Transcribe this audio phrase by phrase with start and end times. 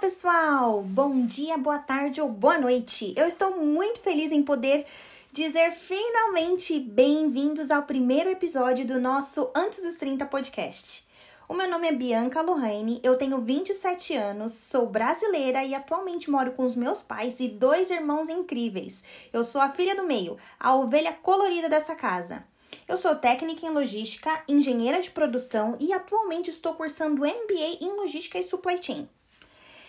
[0.00, 0.82] pessoal!
[0.82, 3.14] Bom dia, boa tarde ou boa noite!
[3.16, 4.84] Eu estou muito feliz em poder
[5.32, 11.06] dizer finalmente bem-vindos ao primeiro episódio do nosso Antes dos 30 podcast.
[11.48, 16.52] O meu nome é Bianca Lohane, eu tenho 27 anos, sou brasileira e atualmente moro
[16.52, 19.02] com os meus pais e dois irmãos incríveis.
[19.32, 22.44] Eu sou a filha do meio, a ovelha colorida dessa casa.
[22.86, 28.38] Eu sou técnica em logística, engenheira de produção e atualmente estou cursando MBA em logística
[28.38, 29.08] e supply chain.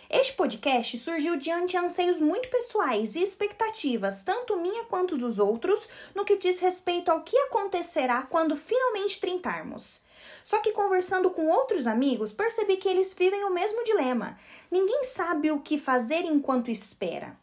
[0.10, 5.88] Este podcast surgiu diante de anseios muito pessoais e expectativas, tanto minha quanto dos outros,
[6.16, 10.02] no que diz respeito ao que acontecerá quando finalmente trintarmos.
[10.46, 14.38] Só que conversando com outros amigos, percebi que eles vivem o mesmo dilema.
[14.72, 17.38] Ninguém sabe o que fazer enquanto espera.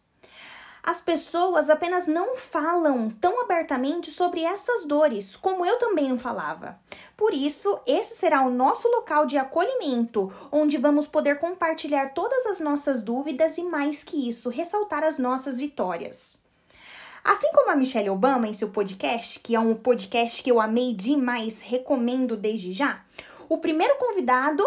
[0.87, 6.79] As pessoas apenas não falam tão abertamente sobre essas dores, como eu também não falava.
[7.17, 12.61] Por isso, este será o nosso local de acolhimento, onde vamos poder compartilhar todas as
[12.61, 16.39] nossas dúvidas e, mais que isso, ressaltar as nossas vitórias.
[17.25, 20.93] Assim como a Michelle Obama em seu podcast, que é um podcast que eu amei
[20.93, 23.03] demais, recomendo desde já,
[23.49, 24.63] o primeiro convidado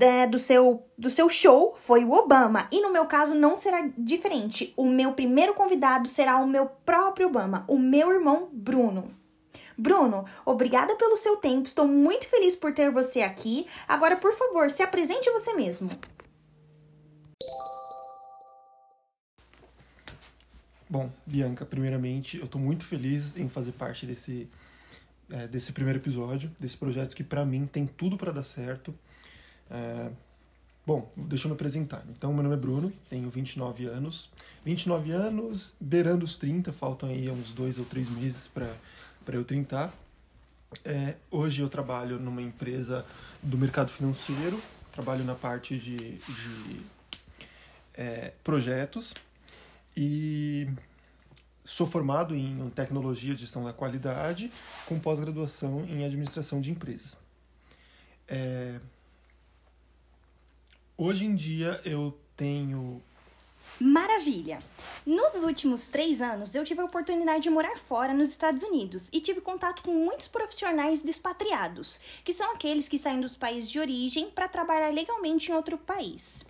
[0.00, 2.68] é, do, seu, do seu show foi o Obama.
[2.70, 4.72] E no meu caso não será diferente.
[4.76, 9.14] O meu primeiro convidado será o meu próprio Obama, o meu irmão Bruno.
[9.76, 11.68] Bruno, obrigada pelo seu tempo.
[11.68, 13.66] Estou muito feliz por ter você aqui.
[13.86, 15.88] Agora, por favor, se apresente você mesmo.
[20.90, 24.48] Bom, Bianca, primeiramente, eu estou muito feliz em fazer parte desse,
[25.30, 28.92] é, desse primeiro episódio, desse projeto que para mim tem tudo para dar certo.
[29.70, 30.10] É...
[30.86, 32.02] Bom, deixa eu me apresentar.
[32.10, 34.30] Então, meu nome é Bruno, tenho 29 anos.
[34.64, 38.70] 29 anos, beirando os 30, faltam aí uns dois ou três meses para
[39.28, 39.92] eu 30.
[40.84, 43.04] É, hoje eu trabalho numa empresa
[43.42, 44.58] do mercado financeiro,
[44.92, 46.80] trabalho na parte de, de
[47.94, 49.12] é, projetos
[49.96, 50.68] e
[51.64, 54.50] sou formado em tecnologia de gestão da qualidade
[54.86, 57.16] com pós-graduação em administração de empresas.
[58.26, 58.78] É,
[61.00, 63.00] Hoje em dia eu tenho.
[63.78, 64.58] Maravilha!
[65.06, 69.20] Nos últimos três anos, eu tive a oportunidade de morar fora nos Estados Unidos e
[69.20, 74.28] tive contato com muitos profissionais despatriados, que são aqueles que saem dos países de origem
[74.32, 76.44] para trabalhar legalmente em outro país.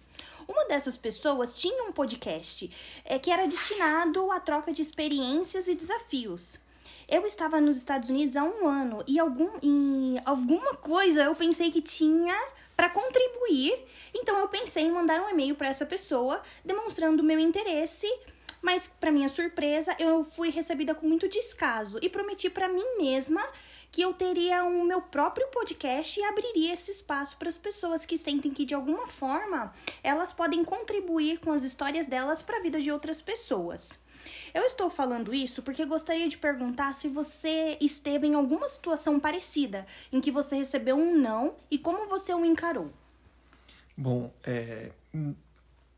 [0.48, 2.70] Uma dessas pessoas tinha um podcast
[3.04, 6.58] é, que era destinado à troca de experiências e desafios.
[7.06, 11.70] Eu estava nos Estados Unidos há um ano e algum, em alguma coisa eu pensei
[11.70, 12.34] que tinha
[12.78, 13.76] para contribuir.
[14.14, 18.06] Então eu pensei em mandar um e-mail para essa pessoa demonstrando meu interesse,
[18.62, 23.44] mas para minha surpresa, eu fui recebida com muito descaso e prometi para mim mesma
[23.90, 28.06] que eu teria o um meu próprio podcast e abriria esse espaço para as pessoas
[28.06, 32.62] que sentem que de alguma forma elas podem contribuir com as histórias delas para a
[32.62, 33.98] vida de outras pessoas.
[34.54, 39.86] Eu estou falando isso porque gostaria de perguntar se você esteve em alguma situação parecida
[40.12, 42.92] em que você recebeu um não e como você o encarou.
[43.96, 44.92] Bom, é,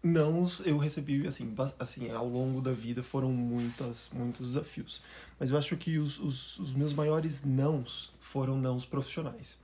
[0.03, 5.03] não eu recebi assim, assim ao longo da vida foram muitas muitos desafios.
[5.39, 9.59] Mas eu acho que os, os, os meus maiores nãos foram nãos profissionais.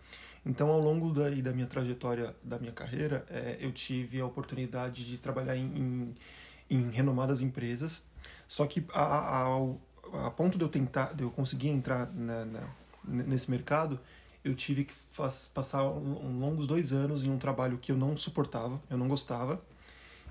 [0.45, 5.07] Então ao longo da, da minha trajetória da minha carreira é, eu tive a oportunidade
[5.07, 6.15] de trabalhar em, em,
[6.69, 8.05] em renomadas empresas
[8.49, 12.69] só que a, a, a, ponto de eu tentar, de eu conseguir entrar na, na,
[13.05, 13.99] nesse mercado,
[14.45, 17.97] eu tive que faz, passar um, um, longos dois anos em um trabalho que eu
[17.97, 19.61] não suportava, eu não gostava.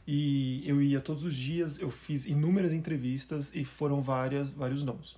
[0.08, 5.18] E eu ia todos os dias, eu fiz inúmeras entrevistas e foram várias, vários nãos.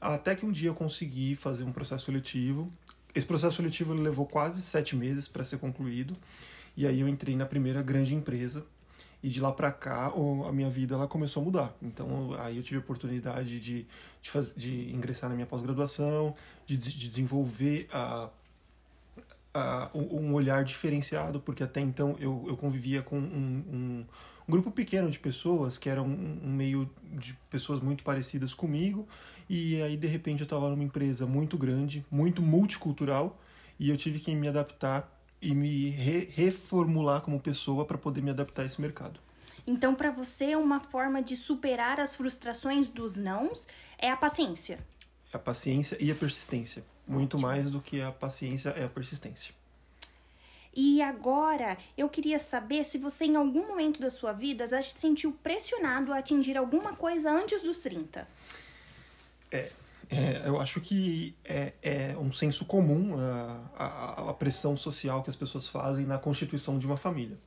[0.00, 2.70] Até que um dia eu consegui fazer um processo seletivo.
[3.14, 6.14] Esse processo seletivo levou quase sete meses para ser concluído.
[6.76, 8.64] E aí eu entrei na primeira grande empresa
[9.22, 10.12] e de lá para cá,
[10.48, 11.76] a minha vida ela começou a mudar.
[11.80, 13.86] Então, aí eu tive a oportunidade de,
[14.20, 16.34] de, faz, de ingressar na minha pós-graduação,
[16.66, 18.28] de, de desenvolver a,
[19.54, 24.06] a, um olhar diferenciado, porque até então eu, eu convivia com um, um,
[24.48, 29.06] um grupo pequeno de pessoas que eram um, um meio de pessoas muito parecidas comigo,
[29.48, 33.40] e aí de repente eu estava numa empresa muito grande, muito multicultural,
[33.78, 38.30] e eu tive que me adaptar e me re reformular como pessoa para poder me
[38.30, 39.20] adaptar a esse mercado.
[39.66, 43.68] Então, para você, uma forma de superar as frustrações dos nãos
[43.98, 44.78] é a paciência.
[45.32, 46.84] É a paciência e a persistência.
[47.06, 47.48] Muito Ótimo.
[47.48, 49.52] mais do que a paciência é a persistência.
[50.74, 54.98] E agora, eu queria saber se você, em algum momento da sua vida, já se
[54.98, 58.26] sentiu pressionado a atingir alguma coisa antes dos 30.
[59.50, 59.70] É,
[60.12, 65.30] é, eu acho que é, é um senso comum a, a, a, pressão social que
[65.30, 67.38] as pessoas fazem na constituição de uma família.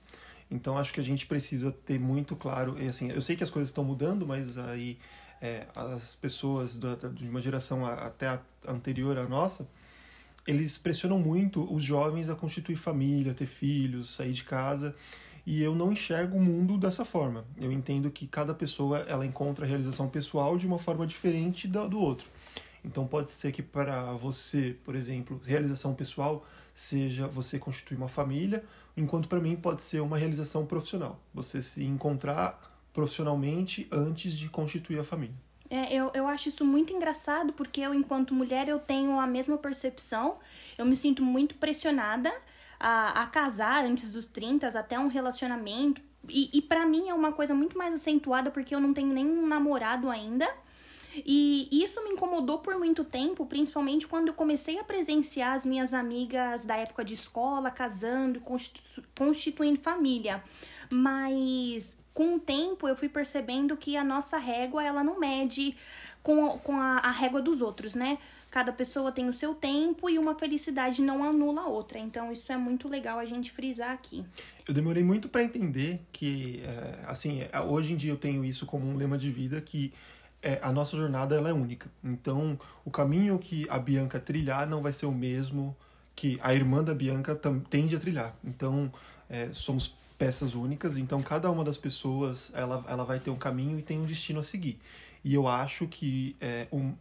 [0.50, 3.52] Então acho que a gente precisa ter muito claro, e assim, eu sei que as
[3.52, 4.98] coisas estão mudando, mas aí
[5.40, 9.68] é, as pessoas da, da, de uma geração até a anterior à nossa,
[10.48, 14.96] eles pressionam muito os jovens a constituir família, ter filhos, sair de casa.
[15.46, 17.46] E eu não enxergo o mundo dessa forma.
[17.60, 21.88] Eu entendo que cada pessoa ela encontra a realização pessoal de uma forma diferente do,
[21.88, 22.28] do outro.
[22.86, 28.64] Então pode ser que para você, por exemplo, realização pessoal seja você constituir uma família,
[28.96, 31.20] enquanto para mim pode ser uma realização profissional.
[31.34, 35.36] Você se encontrar profissionalmente antes de constituir a família.
[35.70, 39.58] É, eu, eu acho isso muito engraçado porque eu, enquanto mulher, eu tenho a mesma
[39.58, 40.38] percepção.
[40.78, 42.32] Eu me sinto muito pressionada
[42.80, 46.02] a, a casar antes dos 30, até um relacionamento.
[46.30, 49.48] E, e para mim é uma coisa muito mais acentuada porque eu não tenho nenhum
[49.48, 50.48] namorado ainda.
[51.26, 55.94] E isso me incomodou por muito tempo, principalmente quando eu comecei a presenciar as minhas
[55.94, 58.42] amigas da época de escola casando,
[59.16, 60.44] constituindo família.
[60.90, 65.76] Mas com o tempo eu fui percebendo que a nossa régua ela não mede
[66.24, 68.18] com, com a, a régua dos outros, né?
[68.50, 72.00] Cada pessoa tem o seu tempo e uma felicidade não anula a outra.
[72.00, 74.24] Então, isso é muito legal a gente frisar aqui.
[74.66, 78.66] Eu demorei muito para entender que, é, assim, é, hoje em dia eu tenho isso
[78.66, 79.94] como um lema de vida que
[80.46, 81.90] é, a nossa jornada ela é única.
[82.04, 85.76] Então, o caminho que a Bianca trilhar não vai ser o mesmo
[86.16, 87.36] que a irmã da Bianca
[87.68, 88.36] tende a trilhar.
[88.44, 88.92] Então,
[89.28, 93.78] é, somos peças únicas, então cada uma das pessoas ela, ela vai ter um caminho
[93.80, 94.80] e tem um destino a seguir.
[95.24, 96.94] E eu acho que é, um,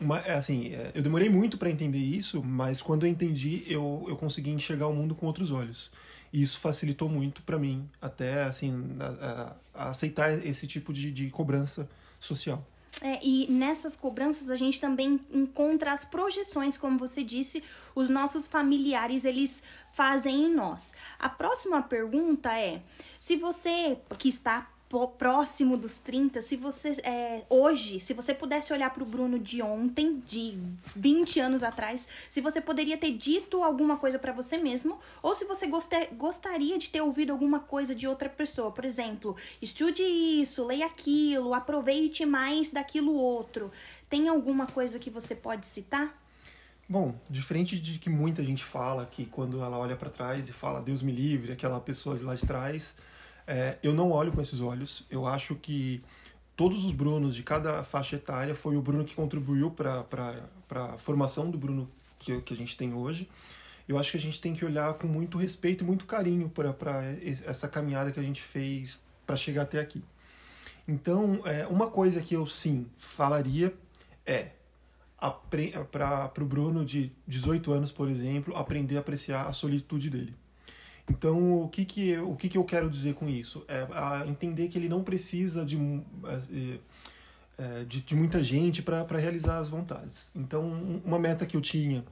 [0.00, 4.04] uma, é assim, é, eu demorei muito para entender isso, mas quando eu entendi, eu,
[4.08, 5.90] eu consegui enxergar o mundo com outros olhos.
[6.32, 11.12] E isso facilitou muito para mim, até assim, a, a, a aceitar esse tipo de,
[11.12, 11.88] de cobrança
[12.18, 12.66] social.
[13.00, 18.46] É, e nessas cobranças a gente também encontra as projeções, como você disse, os nossos
[18.46, 19.62] familiares eles
[19.92, 20.94] fazem em nós.
[21.18, 22.82] A próxima pergunta é:
[23.18, 24.68] se você que está
[25.08, 29.62] próximo dos 30, se você é, hoje, se você pudesse olhar para o Bruno de
[29.62, 30.58] ontem, de
[30.94, 35.44] 20 anos atrás, se você poderia ter dito alguma coisa para você mesmo, ou se
[35.44, 35.66] você
[36.12, 41.54] gostaria de ter ouvido alguma coisa de outra pessoa, por exemplo, estude isso, leia aquilo,
[41.54, 43.70] aproveite mais daquilo outro.
[44.08, 46.20] Tem alguma coisa que você pode citar?
[46.88, 50.80] Bom, diferente de que muita gente fala que quando ela olha para trás e fala
[50.80, 52.94] Deus me livre, aquela pessoa de lá de trás,
[53.46, 55.04] é, eu não olho com esses olhos.
[55.10, 56.02] Eu acho que
[56.56, 60.06] todos os Brunos de cada faixa etária foi o Bruno que contribuiu para
[60.70, 63.28] a formação do Bruno que, que a gente tem hoje.
[63.88, 67.04] Eu acho que a gente tem que olhar com muito respeito e muito carinho para
[67.46, 70.02] essa caminhada que a gente fez para chegar até aqui.
[70.86, 73.74] Então, é, uma coisa que eu sim falaria
[74.24, 74.50] é
[75.90, 80.34] para o Bruno de 18 anos, por exemplo, aprender a apreciar a solitude dele.
[81.10, 83.64] Então, o que que, eu, o que que eu quero dizer com isso?
[83.68, 83.86] É
[84.28, 85.76] entender que ele não precisa de,
[86.24, 86.78] é,
[87.58, 90.30] é, de, de muita gente para realizar as vontades.
[90.34, 92.04] Então, uma meta que eu tinha,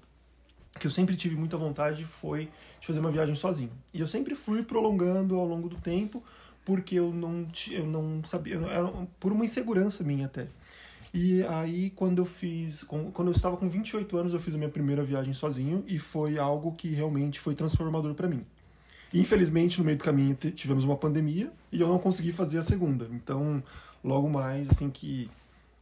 [0.79, 2.51] que eu sempre tive muita vontade, foi
[2.81, 3.73] de fazer uma viagem sozinho.
[3.95, 6.23] E eu sempre fui prolongando ao longo do tempo,
[6.65, 8.89] porque eu não, eu não sabia, era
[9.19, 10.49] por uma insegurança minha até.
[11.13, 12.85] E aí, quando eu fiz.
[12.85, 16.39] Quando eu estava com 28 anos, eu fiz a minha primeira viagem sozinho e foi
[16.39, 18.47] algo que realmente foi transformador para mim.
[19.13, 23.09] Infelizmente, no meio do caminho, tivemos uma pandemia e eu não consegui fazer a segunda.
[23.11, 23.63] Então,
[24.05, 25.29] logo mais, assim que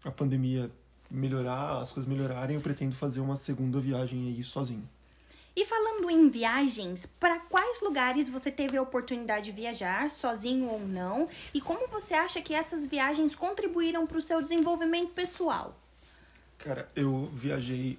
[0.04, 0.70] a pandemia
[1.10, 4.88] melhorar, as coisas melhorarem, eu pretendo fazer uma segunda viagem aí sozinho.
[5.54, 10.80] E falando em viagens, para quais lugares você teve a oportunidade de viajar, sozinho ou
[10.80, 11.26] não?
[11.52, 15.76] E como você acha que essas viagens contribuíram para o seu desenvolvimento pessoal?
[16.58, 17.98] Cara, eu viajei,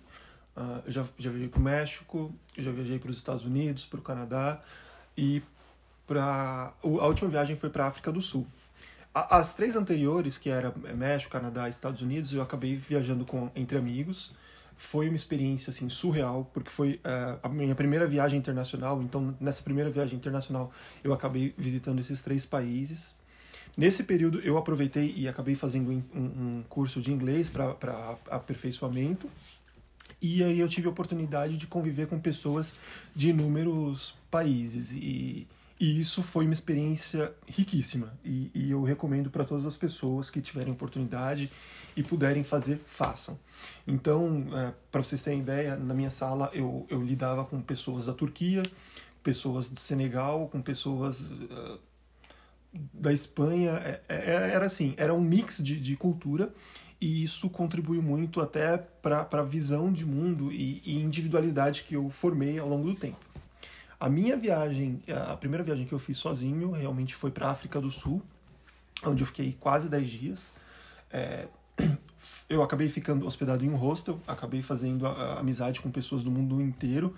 [0.55, 3.85] uh, eu já, já viajei para o México, eu já viajei para os Estados Unidos,
[3.85, 4.63] para o Canadá
[5.19, 5.43] e
[6.07, 8.47] para a última viagem foi para a África do Sul.
[9.13, 14.31] As três anteriores, que era México, Canadá Estados Unidos, eu acabei viajando com entre amigos.
[14.77, 19.61] Foi uma experiência assim surreal porque foi uh, a minha primeira viagem internacional então nessa
[19.61, 20.71] primeira viagem internacional
[21.03, 23.15] eu acabei visitando esses três países.
[23.75, 27.75] Nesse período eu aproveitei e acabei fazendo um, um curso de inglês para
[28.29, 29.29] aperfeiçoamento.
[30.21, 32.75] E aí eu tive a oportunidade de conviver com pessoas
[33.13, 35.47] de inúmeros países e
[35.79, 38.13] e isso foi uma experiência riquíssima.
[38.25, 41.49] E, e eu recomendo para todas as pessoas que tiverem oportunidade
[41.95, 43.39] e puderem fazer, façam.
[43.87, 48.13] Então, é, para vocês terem ideia, na minha sala eu, eu lidava com pessoas da
[48.13, 48.61] Turquia,
[49.23, 51.79] pessoas de Senegal, com pessoas uh,
[52.93, 53.71] da Espanha.
[53.71, 56.53] É, é, era assim, era um mix de, de cultura
[56.99, 62.09] e isso contribuiu muito até para a visão de mundo e, e individualidade que eu
[62.09, 63.28] formei ao longo do tempo.
[63.99, 67.91] A minha viagem, a primeira viagem que eu fiz sozinho, realmente foi para África do
[67.91, 68.21] Sul,
[69.03, 70.53] onde eu fiquei quase 10 dias.
[71.11, 71.47] É,
[72.47, 76.31] eu acabei ficando hospedado em um hostel, acabei fazendo a, a amizade com pessoas do
[76.31, 77.15] mundo inteiro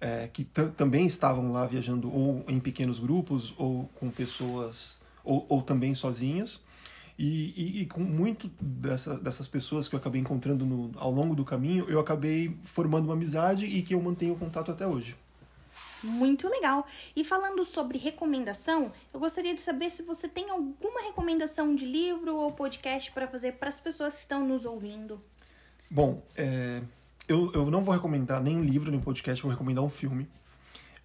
[0.00, 5.62] é, que também estavam lá viajando ou em pequenos grupos ou com pessoas ou, ou
[5.62, 6.60] também sozinhas.
[7.18, 11.34] E, e, e, com muito dessa, dessas pessoas que eu acabei encontrando no, ao longo
[11.34, 15.14] do caminho, eu acabei formando uma amizade e que eu mantenho contato até hoje.
[16.02, 16.86] Muito legal.
[17.14, 22.34] E falando sobre recomendação, eu gostaria de saber se você tem alguma recomendação de livro
[22.36, 25.20] ou podcast para fazer para as pessoas que estão nos ouvindo.
[25.90, 26.80] Bom, é,
[27.28, 30.28] eu, eu não vou recomendar nem um livro nem podcast, vou recomendar um filme.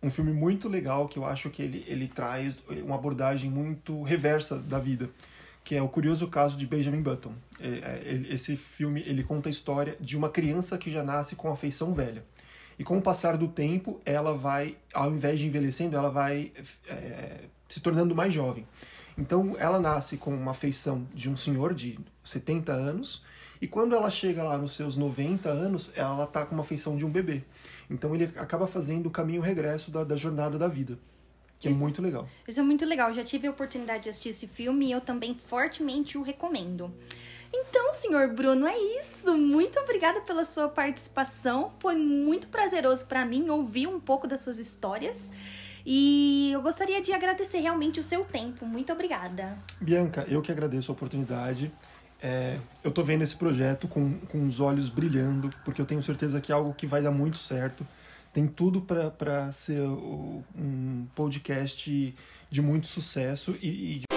[0.01, 4.57] Um filme muito legal que eu acho que ele, ele traz uma abordagem muito reversa
[4.57, 5.09] da vida,
[5.63, 7.33] que é o curioso caso de Benjamin Button.
[7.59, 11.51] É, é, esse filme ele conta a história de uma criança que já nasce com
[11.51, 12.23] a feição velha.
[12.77, 16.51] E com o passar do tempo, ela vai, ao invés de envelhecendo, ela vai
[16.89, 18.67] é, se tornando mais jovem.
[19.17, 23.23] Então, ela nasce com uma feição de um senhor de 70 anos,
[23.61, 27.05] e quando ela chega lá nos seus 90 anos, ela está com uma feição de
[27.05, 27.41] um bebê.
[27.89, 30.99] Então, ele acaba fazendo o caminho regresso da, da jornada da vida.
[31.57, 32.27] Que é isso, é muito legal.
[32.47, 33.13] Isso é muito legal.
[33.13, 36.93] Já tive a oportunidade de assistir esse filme e eu também fortemente o recomendo.
[37.57, 39.37] Então, senhor Bruno, é isso.
[39.37, 41.71] Muito obrigada pela sua participação.
[41.79, 45.31] Foi muito prazeroso para mim ouvir um pouco das suas histórias.
[45.85, 48.65] E eu gostaria de agradecer realmente o seu tempo.
[48.65, 49.57] Muito obrigada.
[49.79, 51.71] Bianca, eu que agradeço a oportunidade.
[52.21, 56.41] É, eu tô vendo esse projeto com, com os olhos brilhando, porque eu tenho certeza
[56.41, 57.87] que é algo que vai dar muito certo.
[58.33, 62.13] Tem tudo para ser um podcast
[62.49, 64.14] de muito sucesso e, e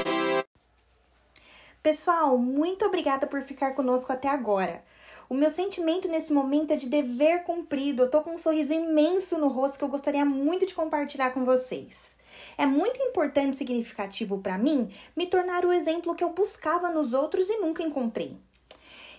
[1.82, 4.84] Pessoal, muito obrigada por ficar conosco até agora.
[5.28, 8.02] O meu sentimento nesse momento é de dever cumprido.
[8.02, 11.44] Eu tô com um sorriso imenso no rosto que eu gostaria muito de compartilhar com
[11.44, 12.18] vocês.
[12.56, 17.12] É muito importante e significativo para mim me tornar o exemplo que eu buscava nos
[17.12, 18.36] outros e nunca encontrei.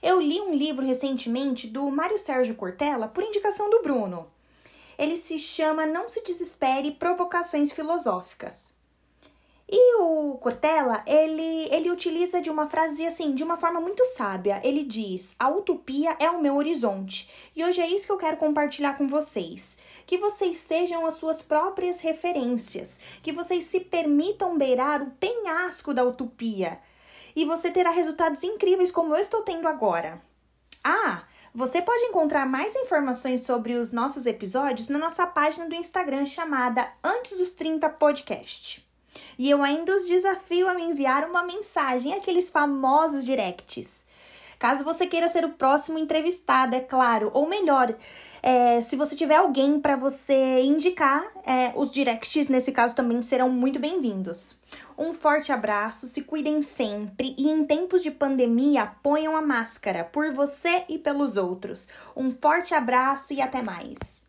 [0.02, 4.28] Eu li um livro recentemente do Mário Sérgio Cortella por indicação do Bruno.
[4.98, 8.79] Ele se chama Não se desespere provocações filosóficas.
[9.72, 14.60] E o Cortella, ele, ele utiliza de uma frase assim, de uma forma muito sábia.
[14.64, 17.30] Ele diz: "A utopia é o meu horizonte".
[17.56, 19.78] E hoje é isso que eu quero compartilhar com vocês.
[20.08, 26.04] Que vocês sejam as suas próprias referências, que vocês se permitam beirar o penhasco da
[26.04, 26.80] utopia.
[27.36, 30.20] E você terá resultados incríveis como eu estou tendo agora.
[30.84, 36.26] Ah, você pode encontrar mais informações sobre os nossos episódios na nossa página do Instagram
[36.26, 38.89] chamada Antes dos 30 Podcast.
[39.38, 44.04] E eu ainda os desafio a me enviar uma mensagem, aqueles famosos directs.
[44.60, 47.96] Caso você queira ser o próximo entrevistado, é claro, ou melhor,
[48.44, 53.50] é, se você tiver alguém para você indicar, é, os directs nesse caso também serão
[53.50, 54.58] muito bem-vindos.
[54.98, 60.34] Um forte abraço, se cuidem sempre e em tempos de pandemia ponham a máscara por
[60.34, 61.88] você e pelos outros.
[62.14, 64.26] Um forte abraço e até mais.